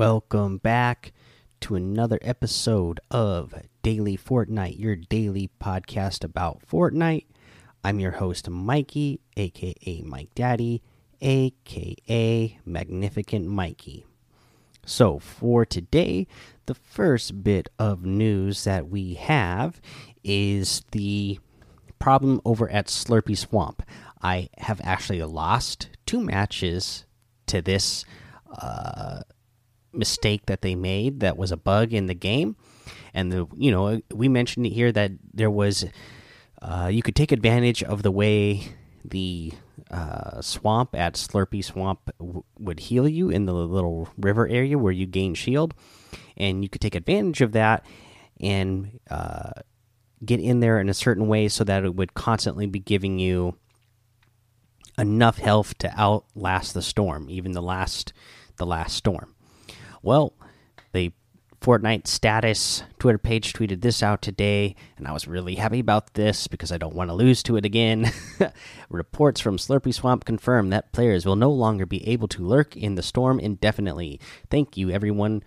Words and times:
Welcome 0.00 0.56
back 0.56 1.12
to 1.60 1.74
another 1.74 2.18
episode 2.22 3.00
of 3.10 3.52
Daily 3.82 4.16
Fortnite, 4.16 4.78
your 4.78 4.96
daily 4.96 5.50
podcast 5.60 6.24
about 6.24 6.66
Fortnite. 6.66 7.26
I'm 7.84 8.00
your 8.00 8.12
host, 8.12 8.48
Mikey, 8.48 9.20
aka 9.36 10.00
Mike 10.00 10.34
Daddy, 10.34 10.82
aka 11.20 12.58
Magnificent 12.64 13.46
Mikey. 13.46 14.06
So, 14.86 15.18
for 15.18 15.66
today, 15.66 16.26
the 16.64 16.74
first 16.74 17.44
bit 17.44 17.68
of 17.78 18.02
news 18.02 18.64
that 18.64 18.88
we 18.88 19.16
have 19.16 19.82
is 20.24 20.80
the 20.92 21.40
problem 21.98 22.40
over 22.46 22.70
at 22.70 22.86
Slurpy 22.86 23.36
Swamp. 23.36 23.82
I 24.22 24.48
have 24.56 24.80
actually 24.82 25.22
lost 25.22 25.90
two 26.06 26.22
matches 26.22 27.04
to 27.48 27.60
this. 27.60 28.06
Uh, 28.50 29.20
mistake 29.92 30.46
that 30.46 30.62
they 30.62 30.74
made 30.74 31.20
that 31.20 31.36
was 31.36 31.52
a 31.52 31.56
bug 31.56 31.92
in 31.92 32.06
the 32.06 32.14
game. 32.14 32.56
And 33.12 33.32
the 33.32 33.46
you 33.56 33.70
know 33.70 34.00
we 34.12 34.28
mentioned 34.28 34.66
it 34.66 34.70
here 34.70 34.92
that 34.92 35.12
there 35.32 35.50
was 35.50 35.84
uh, 36.62 36.88
you 36.92 37.02
could 37.02 37.16
take 37.16 37.32
advantage 37.32 37.82
of 37.82 38.02
the 38.02 38.10
way 38.10 38.68
the 39.04 39.52
uh, 39.90 40.40
swamp 40.40 40.94
at 40.94 41.14
slurpy 41.14 41.64
swamp 41.64 42.10
would 42.58 42.80
heal 42.80 43.08
you 43.08 43.30
in 43.30 43.46
the 43.46 43.52
little 43.52 44.08
river 44.18 44.46
area 44.46 44.78
where 44.78 44.92
you 44.92 45.06
gain 45.06 45.34
shield. 45.34 45.74
And 46.36 46.62
you 46.62 46.68
could 46.68 46.80
take 46.80 46.94
advantage 46.94 47.40
of 47.40 47.52
that 47.52 47.84
and 48.40 49.00
uh, 49.10 49.52
get 50.24 50.40
in 50.40 50.60
there 50.60 50.80
in 50.80 50.88
a 50.88 50.94
certain 50.94 51.26
way 51.26 51.48
so 51.48 51.64
that 51.64 51.84
it 51.84 51.94
would 51.94 52.14
constantly 52.14 52.66
be 52.66 52.78
giving 52.78 53.18
you 53.18 53.56
enough 54.98 55.38
health 55.38 55.76
to 55.78 55.90
outlast 55.98 56.74
the 56.74 56.82
storm 56.82 57.30
even 57.30 57.52
the 57.52 57.62
last 57.62 58.12
the 58.56 58.66
last 58.66 58.94
storm 58.94 59.34
well, 60.02 60.32
the 60.92 61.12
Fortnite 61.60 62.06
status 62.06 62.84
Twitter 62.98 63.18
page 63.18 63.52
tweeted 63.52 63.82
this 63.82 64.02
out 64.02 64.22
today, 64.22 64.74
and 64.96 65.06
I 65.06 65.12
was 65.12 65.28
really 65.28 65.56
happy 65.56 65.78
about 65.78 66.14
this 66.14 66.46
because 66.46 66.72
I 66.72 66.78
don't 66.78 66.94
want 66.94 67.10
to 67.10 67.14
lose 67.14 67.42
to 67.44 67.56
it 67.56 67.66
again. 67.66 68.10
Reports 68.88 69.40
from 69.40 69.58
Slurpy 69.58 69.92
Swamp 69.92 70.24
confirm 70.24 70.70
that 70.70 70.92
players 70.92 71.26
will 71.26 71.36
no 71.36 71.50
longer 71.50 71.84
be 71.84 72.06
able 72.08 72.28
to 72.28 72.46
lurk 72.46 72.76
in 72.76 72.94
the 72.94 73.02
storm 73.02 73.38
indefinitely. 73.38 74.18
Thank 74.48 74.78
you, 74.78 74.90
everyone 74.90 75.42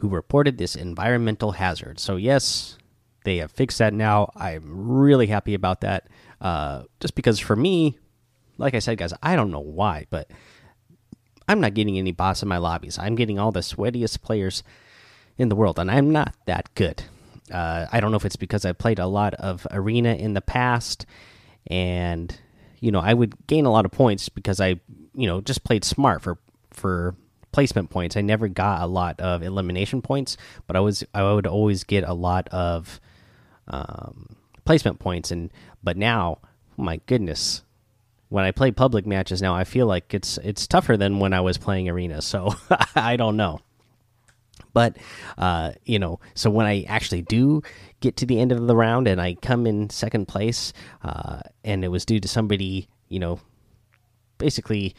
who 0.00 0.08
reported 0.08 0.58
this 0.58 0.74
environmental 0.74 1.52
hazard. 1.52 2.00
So, 2.00 2.16
yes, 2.16 2.76
they 3.24 3.36
have 3.36 3.52
fixed 3.52 3.78
that 3.78 3.94
now. 3.94 4.32
I'm 4.34 4.64
really 4.66 5.28
happy 5.28 5.54
about 5.54 5.82
that. 5.82 6.08
Uh, 6.40 6.82
just 6.98 7.14
because 7.14 7.38
for 7.38 7.54
me, 7.54 7.96
like 8.58 8.74
I 8.74 8.80
said, 8.80 8.98
guys, 8.98 9.14
I 9.22 9.36
don't 9.36 9.52
know 9.52 9.60
why, 9.60 10.06
but 10.10 10.28
I'm 11.48 11.60
not 11.60 11.74
getting 11.74 11.98
any 11.98 12.12
boss 12.12 12.42
in 12.42 12.48
my 12.48 12.58
lobbies. 12.58 12.98
I'm 12.98 13.14
getting 13.14 13.38
all 13.38 13.52
the 13.52 13.60
sweatiest 13.60 14.22
players 14.22 14.62
in 15.36 15.48
the 15.48 15.56
world, 15.56 15.78
and 15.78 15.90
I'm 15.90 16.10
not 16.10 16.34
that 16.46 16.74
good. 16.74 17.04
Uh, 17.52 17.86
I 17.92 18.00
don't 18.00 18.10
know 18.10 18.16
if 18.16 18.24
it's 18.24 18.36
because 18.36 18.64
I 18.64 18.72
played 18.72 18.98
a 18.98 19.06
lot 19.06 19.34
of 19.34 19.66
arena 19.70 20.14
in 20.14 20.34
the 20.34 20.40
past, 20.40 21.04
and 21.66 22.36
you 22.80 22.90
know 22.90 23.00
I 23.00 23.12
would 23.14 23.34
gain 23.46 23.66
a 23.66 23.70
lot 23.70 23.84
of 23.84 23.92
points 23.92 24.28
because 24.28 24.60
I 24.60 24.80
you 25.14 25.26
know 25.26 25.40
just 25.40 25.64
played 25.64 25.84
smart 25.84 26.22
for 26.22 26.38
for 26.70 27.14
placement 27.52 27.90
points. 27.90 28.16
I 28.16 28.20
never 28.22 28.48
got 28.48 28.82
a 28.82 28.86
lot 28.86 29.20
of 29.20 29.42
elimination 29.42 30.02
points, 30.02 30.36
but 30.66 30.76
I 30.76 30.80
was 30.80 31.04
I 31.12 31.22
would 31.32 31.46
always 31.46 31.84
get 31.84 32.04
a 32.04 32.14
lot 32.14 32.48
of 32.48 33.00
um, 33.68 34.36
placement 34.64 34.98
points, 34.98 35.30
and 35.30 35.50
but 35.82 35.96
now, 35.96 36.38
my 36.76 37.00
goodness, 37.06 37.62
when 38.34 38.44
I 38.44 38.50
play 38.50 38.72
public 38.72 39.06
matches 39.06 39.40
now, 39.40 39.54
I 39.54 39.62
feel 39.62 39.86
like 39.86 40.12
it's 40.12 40.38
it's 40.38 40.66
tougher 40.66 40.96
than 40.96 41.20
when 41.20 41.32
I 41.32 41.40
was 41.40 41.56
playing 41.56 41.88
arena. 41.88 42.20
So 42.20 42.52
I 42.96 43.14
don't 43.14 43.36
know, 43.36 43.60
but 44.72 44.96
uh, 45.38 45.70
you 45.84 46.00
know, 46.00 46.18
so 46.34 46.50
when 46.50 46.66
I 46.66 46.82
actually 46.88 47.22
do 47.22 47.62
get 48.00 48.16
to 48.16 48.26
the 48.26 48.40
end 48.40 48.50
of 48.50 48.66
the 48.66 48.74
round 48.74 49.06
and 49.06 49.20
I 49.20 49.34
come 49.34 49.68
in 49.68 49.88
second 49.88 50.26
place, 50.26 50.72
uh, 51.04 51.42
and 51.62 51.84
it 51.84 51.88
was 51.88 52.04
due 52.04 52.18
to 52.18 52.26
somebody, 52.26 52.88
you 53.08 53.20
know, 53.20 53.38
basically 54.38 54.96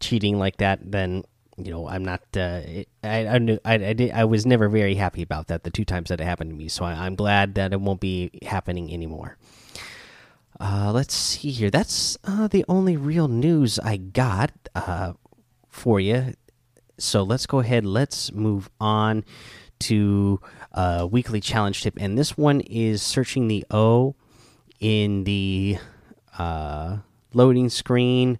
cheating 0.00 0.38
like 0.38 0.56
that, 0.56 0.80
then 0.82 1.24
you 1.58 1.70
know 1.70 1.86
I'm 1.86 2.02
not. 2.02 2.22
Uh, 2.34 2.62
I 3.04 3.26
I, 3.26 3.36
knew, 3.36 3.58
I 3.62 3.74
I, 3.74 3.92
did, 3.92 4.10
I 4.12 4.24
was 4.24 4.46
never 4.46 4.70
very 4.70 4.94
happy 4.94 5.20
about 5.20 5.48
that 5.48 5.64
the 5.64 5.70
two 5.70 5.84
times 5.84 6.08
that 6.08 6.18
it 6.18 6.24
happened 6.24 6.52
to 6.52 6.56
me. 6.56 6.68
So 6.68 6.86
I, 6.86 6.92
I'm 6.92 7.14
glad 7.14 7.56
that 7.56 7.74
it 7.74 7.80
won't 7.82 8.00
be 8.00 8.30
happening 8.40 8.90
anymore. 8.90 9.36
Uh, 10.60 10.92
let's 10.92 11.14
see 11.14 11.50
here. 11.50 11.70
That's 11.70 12.18
uh, 12.24 12.46
the 12.46 12.66
only 12.68 12.96
real 12.96 13.28
news 13.28 13.78
I 13.78 13.96
got 13.96 14.52
uh, 14.74 15.14
for 15.68 15.98
you. 15.98 16.34
So 16.98 17.22
let's 17.22 17.46
go 17.46 17.60
ahead. 17.60 17.86
Let's 17.86 18.30
move 18.30 18.68
on 18.78 19.24
to 19.80 20.38
a 20.72 21.06
weekly 21.06 21.40
challenge 21.40 21.82
tip, 21.82 21.94
and 21.98 22.18
this 22.18 22.36
one 22.36 22.60
is 22.60 23.02
searching 23.02 23.48
the 23.48 23.64
O 23.70 24.14
in 24.78 25.24
the 25.24 25.78
uh, 26.38 26.98
loading 27.32 27.70
screen. 27.70 28.38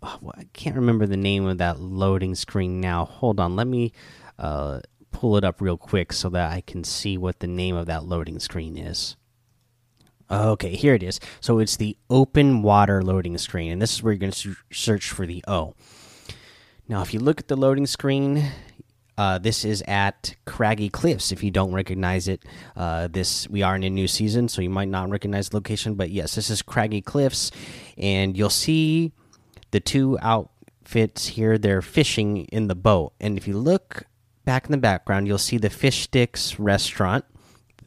Oh, 0.00 0.30
I 0.36 0.44
can't 0.52 0.76
remember 0.76 1.06
the 1.06 1.16
name 1.16 1.44
of 1.44 1.58
that 1.58 1.80
loading 1.80 2.36
screen 2.36 2.80
now. 2.80 3.04
Hold 3.04 3.40
on, 3.40 3.56
let 3.56 3.66
me 3.66 3.92
uh, 4.38 4.78
pull 5.10 5.36
it 5.36 5.42
up 5.42 5.60
real 5.60 5.76
quick 5.76 6.12
so 6.12 6.28
that 6.28 6.52
I 6.52 6.60
can 6.60 6.84
see 6.84 7.18
what 7.18 7.40
the 7.40 7.48
name 7.48 7.74
of 7.74 7.86
that 7.86 8.04
loading 8.04 8.38
screen 8.38 8.78
is. 8.78 9.16
Okay, 10.30 10.76
here 10.76 10.94
it 10.94 11.02
is. 11.02 11.20
So 11.40 11.58
it's 11.58 11.76
the 11.76 11.96
open 12.10 12.62
water 12.62 13.02
loading 13.02 13.38
screen, 13.38 13.72
and 13.72 13.80
this 13.80 13.94
is 13.94 14.02
where 14.02 14.12
you're 14.12 14.18
going 14.18 14.32
to 14.32 14.56
search 14.70 15.10
for 15.10 15.26
the 15.26 15.42
O. 15.48 15.74
Now, 16.86 17.00
if 17.02 17.14
you 17.14 17.20
look 17.20 17.40
at 17.40 17.48
the 17.48 17.56
loading 17.56 17.86
screen, 17.86 18.50
uh, 19.16 19.38
this 19.38 19.64
is 19.64 19.82
at 19.88 20.36
Craggy 20.46 20.90
Cliffs. 20.90 21.32
If 21.32 21.42
you 21.42 21.50
don't 21.50 21.72
recognize 21.72 22.28
it, 22.28 22.44
uh, 22.76 23.08
this 23.08 23.48
we 23.48 23.62
are 23.62 23.74
in 23.74 23.84
a 23.84 23.90
new 23.90 24.06
season, 24.06 24.48
so 24.48 24.60
you 24.60 24.70
might 24.70 24.88
not 24.88 25.08
recognize 25.08 25.48
the 25.48 25.56
location. 25.56 25.94
But 25.94 26.10
yes, 26.10 26.34
this 26.34 26.50
is 26.50 26.60
Craggy 26.60 27.00
Cliffs, 27.00 27.50
and 27.96 28.36
you'll 28.36 28.50
see 28.50 29.12
the 29.70 29.80
two 29.80 30.18
outfits 30.20 31.28
here. 31.28 31.56
They're 31.56 31.82
fishing 31.82 32.44
in 32.46 32.68
the 32.68 32.74
boat, 32.74 33.14
and 33.18 33.38
if 33.38 33.48
you 33.48 33.56
look 33.56 34.04
back 34.44 34.66
in 34.66 34.72
the 34.72 34.78
background, 34.78 35.26
you'll 35.26 35.38
see 35.38 35.56
the 35.56 35.70
Fish 35.70 36.02
Sticks 36.02 36.58
restaurant 36.58 37.24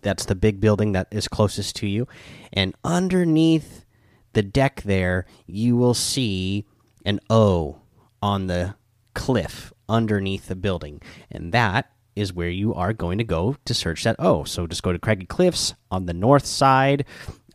that's 0.01 0.25
the 0.25 0.35
big 0.35 0.59
building 0.59 0.91
that 0.93 1.07
is 1.11 1.27
closest 1.27 1.75
to 1.77 1.87
you. 1.87 2.07
And 2.51 2.75
underneath 2.83 3.85
the 4.33 4.43
deck 4.43 4.81
there, 4.83 5.25
you 5.45 5.75
will 5.77 5.93
see 5.93 6.65
an 7.05 7.19
O 7.29 7.81
on 8.21 8.47
the 8.47 8.75
cliff 9.13 9.73
underneath 9.89 10.47
the 10.47 10.55
building. 10.55 11.01
And 11.29 11.51
that 11.51 11.91
is 12.15 12.33
where 12.33 12.49
you 12.49 12.73
are 12.73 12.93
going 12.93 13.17
to 13.17 13.23
go 13.23 13.55
to 13.65 13.73
search 13.73 14.03
that 14.03 14.15
O. 14.19 14.43
So 14.43 14.67
just 14.67 14.83
go 14.83 14.93
to 14.93 14.99
Craggy 14.99 15.25
Cliffs 15.25 15.73
on 15.89 16.05
the 16.05 16.13
north 16.13 16.45
side 16.45 17.05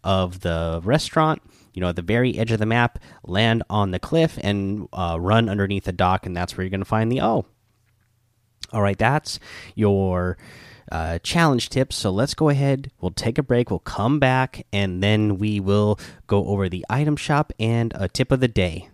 of 0.02 0.40
the 0.40 0.80
restaurant. 0.82 1.42
You 1.74 1.80
know, 1.82 1.90
at 1.90 1.96
the 1.96 2.02
very 2.02 2.38
edge 2.38 2.52
of 2.52 2.58
the 2.58 2.64
map, 2.64 2.98
land 3.22 3.62
on 3.68 3.90
the 3.90 3.98
cliff 3.98 4.38
and 4.40 4.88
uh, 4.94 5.18
run 5.20 5.50
underneath 5.50 5.84
the 5.84 5.92
dock, 5.92 6.24
and 6.24 6.34
that's 6.34 6.56
where 6.56 6.64
you're 6.64 6.70
going 6.70 6.80
to 6.80 6.86
find 6.86 7.12
the 7.12 7.20
O. 7.20 7.44
All 8.72 8.80
right, 8.80 8.96
that's 8.96 9.38
your 9.74 10.38
uh, 10.90 11.18
challenge 11.20 11.68
tips. 11.68 11.96
So 11.96 12.10
let's 12.10 12.34
go 12.34 12.48
ahead. 12.48 12.90
We'll 13.00 13.10
take 13.10 13.38
a 13.38 13.42
break. 13.42 13.70
We'll 13.70 13.78
come 13.80 14.18
back, 14.18 14.66
and 14.72 15.02
then 15.02 15.38
we 15.38 15.60
will 15.60 15.98
go 16.26 16.46
over 16.46 16.68
the 16.68 16.84
item 16.88 17.16
shop 17.16 17.52
and 17.58 17.92
a 17.94 18.08
tip 18.08 18.32
of 18.32 18.40
the 18.40 18.48
day. 18.48 18.88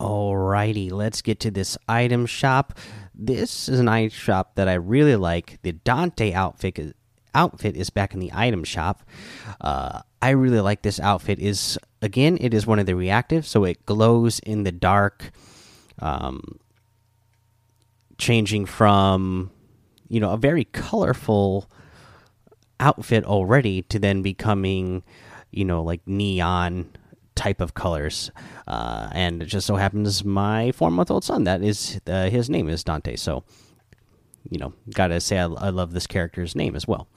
Alrighty, 0.00 0.90
let's 0.90 1.22
get 1.22 1.38
to 1.40 1.50
this 1.50 1.78
item 1.86 2.26
shop. 2.26 2.76
This 3.14 3.68
is 3.68 3.78
an 3.78 3.88
item 3.88 4.10
shop 4.10 4.56
that 4.56 4.68
I 4.68 4.74
really 4.74 5.14
like. 5.14 5.60
The 5.62 5.72
Dante 5.72 6.32
outfit 6.32 6.96
outfit 7.34 7.76
is 7.76 7.88
back 7.88 8.12
in 8.12 8.20
the 8.20 8.30
item 8.34 8.64
shop. 8.64 9.02
Uh, 9.60 10.00
I 10.20 10.30
really 10.30 10.60
like 10.60 10.82
this 10.82 10.98
outfit. 10.98 11.38
Is 11.38 11.78
again, 12.00 12.36
it 12.40 12.52
is 12.52 12.66
one 12.66 12.80
of 12.80 12.86
the 12.86 12.96
reactive, 12.96 13.46
so 13.46 13.62
it 13.62 13.86
glows 13.86 14.40
in 14.40 14.64
the 14.64 14.72
dark, 14.72 15.30
um, 16.00 16.58
changing 18.18 18.66
from 18.66 19.52
you 20.12 20.20
know 20.20 20.30
a 20.30 20.36
very 20.36 20.64
colorful 20.64 21.68
outfit 22.78 23.24
already 23.24 23.82
to 23.82 23.98
then 23.98 24.20
becoming 24.20 25.02
you 25.50 25.64
know 25.64 25.82
like 25.82 26.06
neon 26.06 26.90
type 27.34 27.62
of 27.62 27.72
colors. 27.72 28.30
Uh, 28.68 29.08
and 29.12 29.42
it 29.42 29.46
just 29.46 29.66
so 29.66 29.76
happens 29.76 30.22
my 30.22 30.70
four 30.72 30.90
month 30.90 31.10
old 31.10 31.24
son 31.24 31.44
that 31.44 31.62
is 31.62 31.98
uh, 32.06 32.28
his 32.28 32.50
name 32.50 32.68
is 32.68 32.84
dante. 32.84 33.16
So 33.16 33.42
you 34.50 34.58
know 34.58 34.74
gotta 34.92 35.20
say 35.20 35.38
i, 35.38 35.44
I 35.44 35.70
love 35.70 35.92
this 35.92 36.06
character's 36.06 36.54
name 36.54 36.76
as 36.76 36.86
well. 36.86 37.08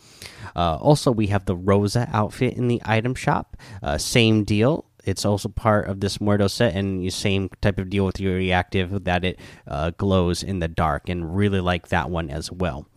Uh, 0.56 0.78
also 0.78 1.12
we 1.12 1.28
have 1.28 1.46
the 1.46 1.56
rosa 1.56 2.08
outfit 2.14 2.54
in 2.54 2.70
the 2.70 2.82
item 2.86 3.14
shop. 3.14 3.58
Uh, 3.84 3.98
same 3.98 4.46
deal 4.46 4.86
it's 5.06 5.26
also 5.26 5.50
part 5.50 5.88
of 5.88 6.00
this 6.00 6.20
Muerto 6.20 6.48
set, 6.48 6.76
and 6.76 7.02
the 7.02 7.10
same 7.10 7.50
type 7.62 7.80
of 7.80 7.90
deal 7.90 8.06
with 8.06 8.20
your 8.20 8.36
reactive 8.36 9.04
that 9.06 9.24
it 9.24 9.40
uh, 9.68 9.92
glows 9.98 10.44
in 10.44 10.60
the 10.60 10.68
dark, 10.68 11.10
and 11.10 11.36
really 11.36 11.60
like 11.62 11.90
that 11.90 12.10
one 12.10 12.30
as 12.30 12.52
well. 12.52 12.88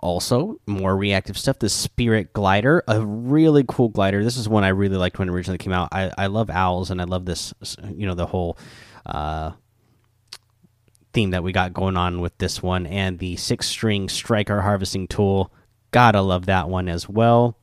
Also, 0.00 0.60
more 0.66 0.96
reactive 0.96 1.36
stuff. 1.36 1.58
The 1.58 1.68
Spirit 1.68 2.32
Glider, 2.32 2.84
a 2.86 3.04
really 3.04 3.64
cool 3.66 3.88
glider. 3.88 4.22
This 4.22 4.36
is 4.36 4.48
one 4.48 4.62
I 4.62 4.68
really 4.68 4.96
liked 4.96 5.18
when 5.18 5.28
it 5.28 5.32
originally 5.32 5.58
came 5.58 5.72
out. 5.72 5.88
I, 5.90 6.12
I 6.16 6.26
love 6.28 6.50
owls, 6.50 6.90
and 6.90 7.00
I 7.00 7.04
love 7.04 7.24
this. 7.24 7.52
You 7.92 8.06
know, 8.06 8.14
the 8.14 8.26
whole 8.26 8.56
uh, 9.04 9.52
theme 11.12 11.30
that 11.30 11.42
we 11.42 11.50
got 11.50 11.74
going 11.74 11.96
on 11.96 12.20
with 12.20 12.38
this 12.38 12.62
one, 12.62 12.86
and 12.86 13.18
the 13.18 13.34
six 13.36 13.66
string 13.66 14.08
striker 14.08 14.60
harvesting 14.60 15.08
tool. 15.08 15.52
Gotta 15.90 16.20
love 16.20 16.46
that 16.46 16.68
one 16.68 16.88
as 16.88 17.08
well. 17.08 17.57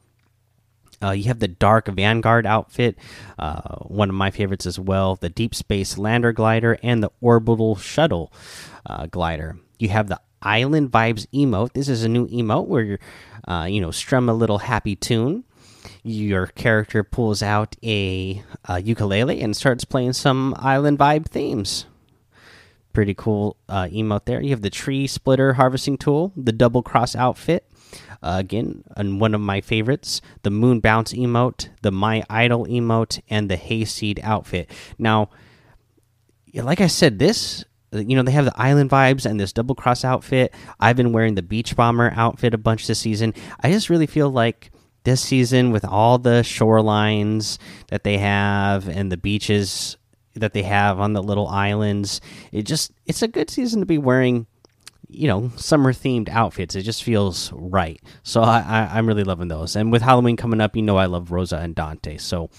Uh, 1.03 1.11
you 1.11 1.25
have 1.25 1.39
the 1.39 1.47
Dark 1.47 1.87
Vanguard 1.87 2.45
outfit, 2.45 2.97
uh, 3.37 3.77
one 3.79 4.09
of 4.09 4.15
my 4.15 4.31
favorites 4.31 4.65
as 4.65 4.79
well. 4.79 5.15
The 5.15 5.29
Deep 5.29 5.53
Space 5.53 5.97
Lander 5.97 6.31
glider 6.31 6.77
and 6.81 7.03
the 7.03 7.11
Orbital 7.21 7.75
Shuttle 7.75 8.31
uh, 8.85 9.07
glider. 9.07 9.57
You 9.77 9.89
have 9.89 10.07
the 10.07 10.21
Island 10.41 10.91
Vibes 10.91 11.27
emote. 11.33 11.73
This 11.73 11.89
is 11.89 12.03
a 12.03 12.09
new 12.09 12.27
emote 12.27 12.67
where 12.67 12.83
you're, 12.83 12.99
uh, 13.47 13.65
you 13.69 13.81
know, 13.81 13.91
strum 13.91 14.29
a 14.29 14.33
little 14.33 14.59
happy 14.59 14.95
tune. 14.95 15.43
Your 16.03 16.47
character 16.47 17.03
pulls 17.03 17.43
out 17.43 17.75
a 17.83 18.41
ukulele 18.81 19.41
and 19.41 19.55
starts 19.55 19.85
playing 19.85 20.13
some 20.13 20.55
island 20.57 20.97
vibe 20.97 21.25
themes 21.25 21.85
pretty 22.95 23.13
cool 23.13 23.57
uh, 23.69 23.83
emote 23.85 24.25
there. 24.25 24.41
You 24.41 24.49
have 24.51 24.61
the 24.61 24.69
tree 24.71 25.05
splitter 25.05 25.53
harvesting 25.53 25.97
tool, 25.97 26.31
the 26.35 26.51
double 26.51 26.81
cross 26.81 27.15
outfit, 27.15 27.69
uh, 28.23 28.37
again, 28.39 28.83
and 28.95 29.19
one 29.21 29.35
of 29.35 29.41
my 29.41 29.61
favorites, 29.61 30.21
the 30.41 30.49
Moon 30.49 30.79
Bounce 30.79 31.13
emote, 31.13 31.69
the 31.83 31.91
My 31.91 32.23
Idol 32.29 32.65
emote, 32.65 33.21
and 33.29 33.49
the 33.49 33.57
Hayseed 33.57 34.19
outfit. 34.23 34.71
Now, 34.97 35.29
like 36.53 36.81
I 36.81 36.87
said, 36.87 37.19
this 37.19 37.65
you 37.91 38.15
know 38.15 38.23
they 38.23 38.31
have 38.31 38.45
the 38.45 38.59
island 38.59 38.89
vibes 38.89 39.25
and 39.25 39.39
this 39.39 39.53
double 39.53 39.75
cross 39.75 40.03
outfit. 40.03 40.53
I've 40.79 40.97
been 40.97 41.13
wearing 41.13 41.35
the 41.35 41.41
Beach 41.41 41.75
Bomber 41.75 42.11
outfit 42.15 42.53
a 42.53 42.57
bunch 42.57 42.87
this 42.87 42.99
season. 42.99 43.33
I 43.61 43.71
just 43.71 43.89
really 43.89 44.07
feel 44.07 44.29
like 44.29 44.71
this 45.03 45.21
season 45.21 45.71
with 45.71 45.85
all 45.85 46.17
the 46.17 46.41
shorelines 46.41 47.57
that 47.89 48.03
they 48.03 48.17
have 48.17 48.89
and 48.89 49.11
the 49.11 49.17
beaches 49.17 49.97
that 50.35 50.53
they 50.53 50.63
have 50.63 50.99
on 50.99 51.13
the 51.13 51.23
little 51.23 51.47
islands, 51.47 52.21
it 52.51 52.63
just 52.63 52.91
it's 53.05 53.21
a 53.21 53.27
good 53.27 53.49
season 53.49 53.79
to 53.79 53.85
be 53.85 53.97
wearing 53.97 54.47
you 55.07 55.27
know 55.27 55.51
summer 55.55 55.93
themed 55.93 56.29
outfits. 56.29 56.75
It 56.75 56.83
just 56.83 57.03
feels 57.03 57.51
right. 57.53 58.01
So 58.23 58.41
I, 58.41 58.89
I 58.91 58.99
am 58.99 59.07
really 59.07 59.23
loving 59.23 59.47
those. 59.47 59.75
And 59.75 59.91
with 59.91 60.01
halloween 60.01 60.35
coming 60.35 60.61
up 60.61 60.75
you 60.75 60.81
know 60.81 60.97
i 60.97 61.05
love 61.05 61.31
rosa 61.31 61.57
and 61.57 61.75
dante. 61.75 62.17
So 62.17 62.49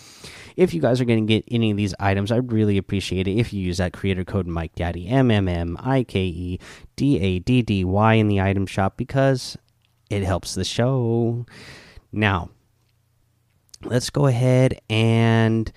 if 0.56 0.73
you 0.73 0.81
guys 0.81 1.00
are 1.00 1.05
going 1.05 1.26
to 1.26 1.31
get 1.31 1.44
any 1.50 1.70
of 1.70 1.76
these 1.76 1.94
items 2.00 2.32
i'd 2.32 2.50
really 2.50 2.78
appreciate 2.78 3.28
it 3.28 3.38
if 3.38 3.52
you 3.52 3.61
use 3.61 3.76
that 3.76 3.93
creator 3.93 4.25
code 4.25 4.46
mike 4.46 4.75
daddy 4.75 5.06
m 5.06 5.31
m 5.31 5.49
m 5.49 5.76
i 5.81 6.02
k 6.02 6.25
e 6.25 6.58
d 6.96 7.19
a 7.20 7.38
d 7.40 7.61
d 7.61 7.84
y 7.84 8.14
in 8.14 8.29
the 8.29 8.40
item 8.40 8.64
shop 8.67 8.96
because 8.96 9.58
it 10.11 10.22
helps 10.22 10.55
the 10.55 10.64
show. 10.64 11.46
Now 12.12 12.50
let's 13.82 14.11
go 14.11 14.26
ahead 14.26 14.81
and 14.88 15.70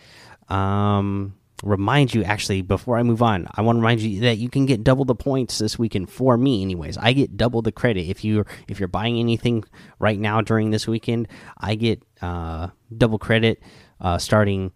um 0.47 1.35
remind 1.63 2.13
you 2.13 2.23
actually 2.23 2.61
before 2.61 2.97
I 2.97 3.03
move 3.03 3.21
on, 3.21 3.47
I 3.53 3.61
want 3.61 3.77
to 3.77 3.81
remind 3.81 4.01
you 4.01 4.21
that 4.21 4.37
you 4.37 4.49
can 4.49 4.65
get 4.65 4.83
double 4.83 5.05
the 5.05 5.15
points 5.15 5.57
this 5.57 5.77
weekend 5.77 6.09
for 6.09 6.37
me 6.37 6.61
anyways. 6.61 6.97
I 6.97 7.13
get 7.13 7.37
double 7.37 7.61
the 7.61 7.71
credit 7.71 8.09
if 8.09 8.23
you 8.23 8.45
if 8.67 8.79
you're 8.79 8.87
buying 8.87 9.19
anything 9.19 9.63
right 9.99 10.19
now 10.19 10.41
during 10.41 10.71
this 10.71 10.87
weekend, 10.87 11.27
I 11.57 11.75
get 11.75 12.01
uh, 12.21 12.69
double 12.95 13.19
credit 13.19 13.61
uh, 13.99 14.17
starting 14.17 14.71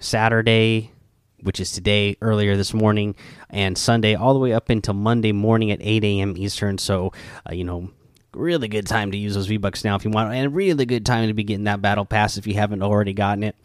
Saturday, 0.00 0.92
which 1.40 1.60
is 1.60 1.72
today, 1.72 2.16
earlier 2.20 2.56
this 2.56 2.74
morning, 2.74 3.14
and 3.50 3.76
Sunday 3.76 4.14
all 4.14 4.34
the 4.34 4.40
way 4.40 4.52
up 4.52 4.68
until 4.68 4.94
Monday 4.94 5.32
morning 5.32 5.70
at 5.70 5.78
8 5.80 6.04
a.m. 6.04 6.34
Eastern. 6.36 6.78
So, 6.78 7.12
uh, 7.48 7.54
you 7.54 7.64
know, 7.64 7.90
really 8.34 8.68
good 8.68 8.86
time 8.86 9.10
to 9.12 9.16
use 9.16 9.34
those 9.34 9.46
V 9.46 9.56
Bucks 9.56 9.84
now 9.84 9.96
if 9.96 10.04
you 10.04 10.10
want, 10.10 10.34
and 10.34 10.54
really 10.54 10.86
good 10.86 11.06
time 11.06 11.28
to 11.28 11.34
be 11.34 11.44
getting 11.44 11.64
that 11.64 11.82
battle 11.82 12.04
pass 12.04 12.36
if 12.36 12.46
you 12.46 12.54
haven't 12.54 12.82
already 12.82 13.14
gotten 13.14 13.44
it. 13.44 13.56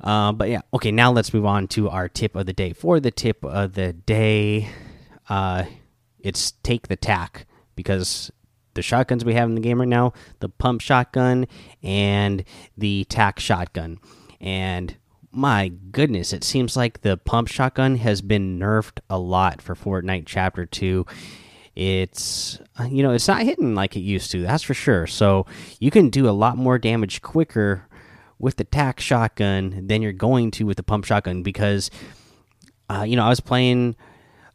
Uh, 0.00 0.32
but 0.32 0.48
yeah, 0.48 0.60
okay. 0.74 0.92
Now 0.92 1.12
let's 1.12 1.32
move 1.32 1.46
on 1.46 1.68
to 1.68 1.88
our 1.88 2.08
tip 2.08 2.36
of 2.36 2.46
the 2.46 2.52
day. 2.52 2.72
For 2.72 3.00
the 3.00 3.10
tip 3.10 3.44
of 3.44 3.74
the 3.74 3.92
day, 3.92 4.68
uh, 5.28 5.64
it's 6.18 6.52
take 6.62 6.88
the 6.88 6.96
tack 6.96 7.46
because 7.74 8.30
the 8.74 8.82
shotguns 8.82 9.24
we 9.24 9.34
have 9.34 9.48
in 9.48 9.54
the 9.54 9.60
game 9.60 9.80
right 9.80 9.88
now, 9.88 10.12
the 10.40 10.48
pump 10.48 10.80
shotgun 10.80 11.46
and 11.82 12.44
the 12.76 13.04
tack 13.04 13.38
shotgun, 13.40 13.98
and 14.40 14.96
my 15.32 15.68
goodness, 15.68 16.32
it 16.32 16.44
seems 16.44 16.76
like 16.76 17.02
the 17.02 17.16
pump 17.16 17.48
shotgun 17.48 17.96
has 17.96 18.22
been 18.22 18.58
nerfed 18.58 19.00
a 19.10 19.18
lot 19.18 19.60
for 19.60 19.74
Fortnite 19.74 20.24
Chapter 20.26 20.66
Two 20.66 21.06
it's 21.76 22.58
you 22.88 23.02
know 23.02 23.12
it's 23.12 23.28
not 23.28 23.42
hitting 23.42 23.74
like 23.74 23.94
it 23.96 24.00
used 24.00 24.30
to 24.30 24.40
that's 24.40 24.62
for 24.62 24.72
sure 24.72 25.06
so 25.06 25.44
you 25.78 25.90
can 25.90 26.08
do 26.08 26.26
a 26.26 26.30
lot 26.30 26.56
more 26.56 26.78
damage 26.78 27.20
quicker 27.20 27.86
with 28.38 28.56
the 28.56 28.64
tack 28.64 29.00
shotgun 29.00 29.86
than 29.86 30.02
you're 30.02 30.12
going 30.12 30.50
to 30.52 30.64
with 30.64 30.76
the 30.76 30.82
pump 30.82 31.04
shotgun 31.04 31.42
because, 31.42 31.90
uh, 32.90 33.04
you 33.06 33.16
know, 33.16 33.24
I 33.24 33.28
was 33.28 33.40
playing 33.40 33.96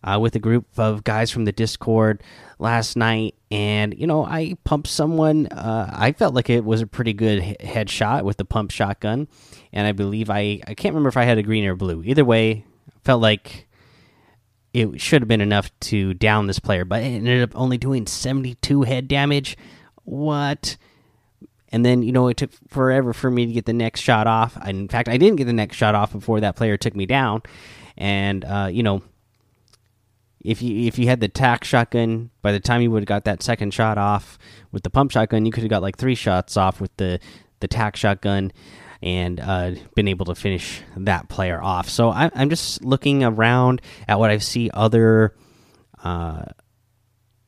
uh, 0.04 0.20
with 0.20 0.36
a 0.36 0.40
group 0.40 0.68
of 0.78 1.04
guys 1.04 1.32
from 1.32 1.46
the 1.46 1.52
Discord 1.52 2.24
last 2.60 2.96
night, 2.96 3.36
and 3.50 3.98
you 3.98 4.08
know, 4.08 4.26
I 4.26 4.56
pumped 4.64 4.88
someone. 4.88 5.48
Uh, 5.48 5.90
I 5.94 6.12
felt 6.14 6.34
like 6.34 6.50
it 6.50 6.64
was 6.64 6.82
a 6.82 6.88
pretty 6.88 7.14
good 7.14 7.42
headshot 7.60 8.24
with 8.24 8.38
the 8.38 8.46
pump 8.46 8.72
shotgun, 8.72 9.28
and 9.72 9.88
I 9.88 9.92
believe 9.92 10.30
I 10.30 10.62
I 10.68 10.74
can't 10.74 10.94
remember 10.94 11.10
if 11.10 11.18
I 11.18 11.24
had 11.24 11.38
a 11.38 11.44
green 11.44 11.66
or 11.66 11.76
blue. 11.76 12.04
Either 12.04 12.26
way, 12.26 12.66
felt 13.04 13.22
like 13.22 13.68
it 14.74 15.02
should 15.02 15.22
have 15.22 15.28
been 15.28 15.42
enough 15.42 15.70
to 15.82 16.14
down 16.14 16.48
this 16.48 16.60
player, 16.60 16.86
but 16.86 17.04
it 17.04 17.08
ended 17.08 17.44
up 17.44 17.52
only 17.56 17.78
doing 17.78 18.08
72 18.08 18.84
head 18.84 19.08
damage. 19.08 19.58
What? 20.04 20.78
And 21.72 21.86
then 21.86 22.04
you 22.04 22.12
know 22.12 22.28
it 22.28 22.38
took 22.38 22.52
forever 22.68 23.14
for 23.14 23.32
me 23.32 23.46
to 23.46 23.52
get 23.52 23.66
the 23.66 23.74
next 23.74 24.02
shot 24.02 24.28
off. 24.28 24.58
In 24.68 24.88
fact, 24.88 25.08
I 25.08 25.18
didn't 25.18 25.38
get 25.38 25.46
the 25.46 25.54
next 25.54 25.78
shot 25.78 25.96
off 25.96 26.12
before 26.12 26.40
that 26.42 26.56
player 26.56 26.78
took 26.78 26.96
me 26.96 27.06
down, 27.06 27.44
and 27.98 28.46
uh, 28.46 28.70
you 28.72 28.84
know. 28.84 29.02
If 30.44 30.64
you 30.64 30.88
if 30.88 30.98
you 30.98 31.06
had 31.06 31.20
the 31.20 31.28
tack 31.28 31.64
shotgun, 31.64 32.32
by 32.42 32.52
the 32.52 32.60
time 32.60 32.82
you 32.82 32.90
would 32.90 33.04
have 33.04 33.08
got 33.08 33.26
that 33.26 33.44
second 33.44 33.76
shot 33.76 34.00
off 34.00 34.40
with 34.72 34.82
the 34.82 34.90
pump 34.90 35.12
shotgun, 35.12 35.46
you 35.46 35.52
could 35.52 35.62
have 35.62 35.70
got 35.70 35.84
like 35.84 35.98
three 35.98 36.16
shots 36.16 36.58
off 36.58 36.82
with 36.82 36.90
the 36.98 37.20
the 37.60 37.68
tack 37.68 37.96
shotgun, 37.96 38.52
and 39.02 39.40
uh, 39.40 39.72
been 39.96 40.08
able 40.08 40.26
to 40.26 40.36
finish 40.36 40.82
that 40.96 41.30
player 41.30 41.62
off. 41.62 41.90
So 41.90 42.10
I, 42.10 42.32
am 42.36 42.50
just 42.50 42.84
looking 42.84 43.24
around 43.24 43.82
at 44.08 44.20
what 44.20 44.30
I 44.30 44.38
see 44.38 44.70
other, 44.74 45.36
uh, 46.04 46.44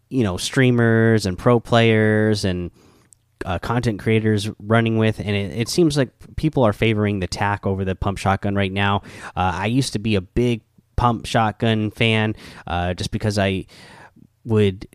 you 0.09 0.23
know, 0.23 0.37
streamers 0.37 1.25
and 1.25 1.37
pro 1.37 1.59
players 1.59 2.45
and 2.45 2.71
uh, 3.45 3.59
content 3.59 3.99
creators 3.99 4.49
running 4.59 4.97
with, 4.97 5.19
and 5.19 5.29
it, 5.29 5.57
it, 5.57 5.69
seems 5.69 5.97
like 5.97 6.09
people 6.35 6.63
are 6.63 6.73
favoring 6.73 7.19
the 7.19 7.27
tack 7.27 7.65
over 7.65 7.85
the 7.85 7.95
pump 7.95 8.17
shotgun 8.17 8.55
right 8.55 8.71
now. 8.71 9.01
Uh, 9.35 9.51
I 9.55 9.65
used 9.67 9.93
to 9.93 9.99
be 9.99 10.15
a 10.15 10.21
big 10.21 10.61
pump 10.95 11.25
shotgun 11.25 11.91
fan, 11.91 12.35
uh, 12.67 12.93
just 12.93 13.11
because 13.11 13.37
I 13.37 13.65
would, 14.45 14.87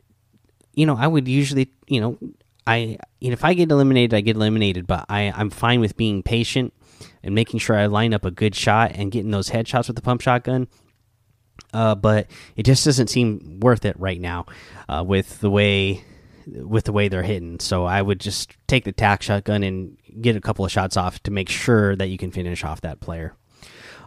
you 0.74 0.86
know, 0.86 0.96
I 0.96 1.06
would 1.06 1.28
usually, 1.28 1.72
you 1.86 2.00
know, 2.00 2.18
I 2.66 2.98
you 3.20 3.30
know, 3.30 3.32
if 3.32 3.44
I 3.44 3.54
get 3.54 3.70
eliminated, 3.70 4.14
I 4.14 4.20
get 4.20 4.36
eliminated, 4.36 4.86
but 4.86 5.06
I 5.08 5.32
I'm 5.34 5.50
fine 5.50 5.80
with 5.80 5.96
being 5.96 6.22
patient 6.22 6.74
and 7.22 7.34
making 7.34 7.60
sure 7.60 7.76
I 7.76 7.86
line 7.86 8.14
up 8.14 8.24
a 8.24 8.30
good 8.30 8.54
shot 8.54 8.92
and 8.94 9.10
getting 9.10 9.30
those 9.30 9.50
headshots 9.50 9.86
with 9.86 9.96
the 9.96 10.02
pump 10.02 10.20
shotgun. 10.20 10.68
Uh, 11.72 11.94
but 11.94 12.28
it 12.56 12.64
just 12.64 12.84
doesn't 12.84 13.08
seem 13.08 13.60
worth 13.60 13.84
it 13.84 13.98
right 13.98 14.20
now 14.20 14.46
uh, 14.88 15.04
with 15.06 15.40
the 15.40 15.50
way 15.50 16.04
with 16.52 16.84
the 16.84 16.92
way 16.92 17.08
they're 17.08 17.22
hitting. 17.22 17.60
So 17.60 17.84
I 17.84 18.02
would 18.02 18.20
just 18.20 18.56
take 18.66 18.84
the 18.84 18.92
tack 18.92 19.22
shotgun 19.22 19.62
and 19.62 19.96
get 20.20 20.36
a 20.36 20.40
couple 20.40 20.64
of 20.64 20.70
shots 20.70 20.96
off 20.96 21.22
to 21.24 21.30
make 21.30 21.48
sure 21.48 21.96
that 21.96 22.08
you 22.08 22.18
can 22.18 22.30
finish 22.30 22.64
off 22.64 22.80
that 22.82 23.00
player. 23.00 23.34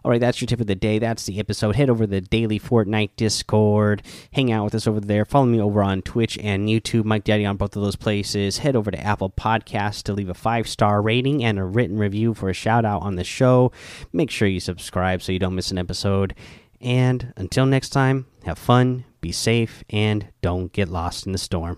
All 0.03 0.09
right, 0.09 0.19
that's 0.19 0.41
your 0.41 0.47
tip 0.47 0.59
of 0.59 0.65
the 0.65 0.73
day. 0.73 0.97
That's 0.97 1.25
the 1.25 1.39
episode. 1.39 1.75
Head 1.75 1.89
over 1.89 2.05
to 2.05 2.09
the 2.09 2.21
Daily 2.21 2.59
Fortnite 2.59 3.11
Discord. 3.17 4.01
Hang 4.33 4.51
out 4.51 4.63
with 4.63 4.73
us 4.73 4.87
over 4.87 4.99
there. 4.99 5.25
Follow 5.25 5.45
me 5.45 5.61
over 5.61 5.83
on 5.83 6.01
Twitch 6.01 6.39
and 6.39 6.67
YouTube. 6.67 7.05
Mike 7.05 7.23
Daddy 7.23 7.45
on 7.45 7.57
both 7.57 7.75
of 7.75 7.83
those 7.83 7.95
places. 7.95 8.57
Head 8.59 8.75
over 8.75 8.89
to 8.89 8.99
Apple 8.99 9.29
Podcasts 9.29 10.01
to 10.03 10.13
leave 10.13 10.29
a 10.29 10.33
five 10.33 10.67
star 10.67 11.03
rating 11.03 11.43
and 11.43 11.59
a 11.59 11.63
written 11.63 11.99
review 11.99 12.33
for 12.33 12.49
a 12.49 12.53
shout 12.53 12.83
out 12.83 13.03
on 13.03 13.15
the 13.15 13.23
show. 13.23 13.71
Make 14.11 14.31
sure 14.31 14.47
you 14.47 14.59
subscribe 14.59 15.21
so 15.21 15.31
you 15.31 15.39
don't 15.39 15.55
miss 15.55 15.69
an 15.69 15.77
episode. 15.77 16.33
And 16.79 17.31
until 17.37 17.67
next 17.67 17.89
time, 17.89 18.25
have 18.45 18.57
fun, 18.57 19.05
be 19.21 19.31
safe, 19.31 19.83
and 19.91 20.29
don't 20.41 20.73
get 20.73 20.89
lost 20.89 21.27
in 21.27 21.31
the 21.31 21.37
storm. 21.37 21.77